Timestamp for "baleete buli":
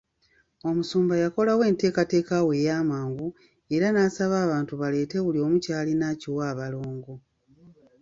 4.81-5.39